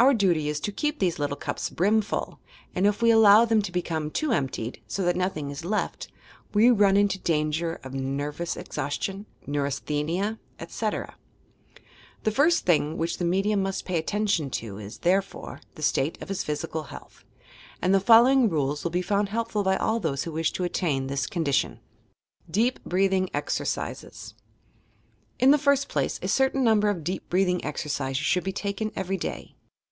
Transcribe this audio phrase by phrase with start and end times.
[0.00, 2.38] Our duty is to keep these little cupa brim full,
[2.72, 6.06] and if we allow them to become too emptied, so that nothing is left,
[6.54, 11.16] we run into danger of nervous exhaustion, neurasthenia, etc.
[12.22, 16.28] The first thing which the medium must pay attention to is, therefore, the state of
[16.28, 17.24] his physical health:
[17.82, 21.08] and the following rules will be found helpful by all those who wish to attain
[21.08, 21.78] this con dition.
[22.48, 24.34] DEEP BREATHING EXERCISES
[25.40, 29.16] In the first place, a certain number of decp breathingr exercises should he taken every
[29.16, 29.56] day.